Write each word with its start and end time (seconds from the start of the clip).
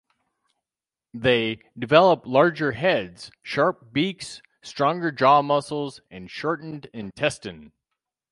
They 1.13 1.59
"develop 1.77 2.25
larger 2.25 2.71
heads, 2.71 3.29
sharp 3.43 3.93
beaks, 3.93 4.41
stronger 4.63 5.11
jaw 5.11 5.43
muscles, 5.43 6.01
and 6.09 6.27
shortened 6.27 6.87
intestine". 6.91 7.71